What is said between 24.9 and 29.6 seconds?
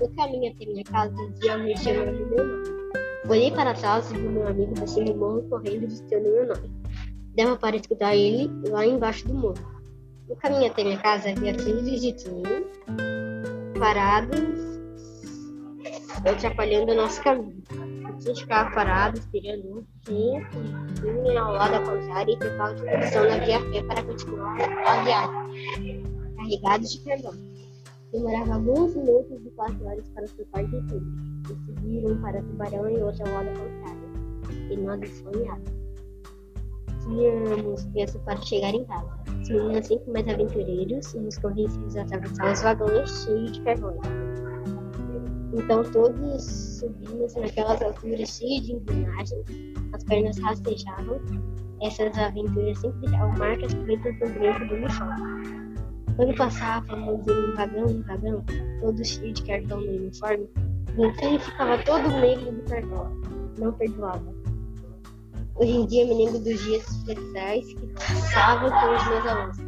viagem, carregados de carvão. Demorava alguns minutos e